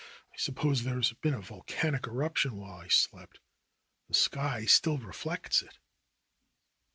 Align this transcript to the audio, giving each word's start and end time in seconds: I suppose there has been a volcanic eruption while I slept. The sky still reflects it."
I 0.33 0.37
suppose 0.37 0.81
there 0.81 0.95
has 0.95 1.13
been 1.13 1.35
a 1.35 1.41
volcanic 1.41 2.07
eruption 2.07 2.57
while 2.57 2.79
I 2.79 2.87
slept. 2.87 3.39
The 4.07 4.15
sky 4.15 4.65
still 4.65 4.97
reflects 4.97 5.61
it." 5.61 5.77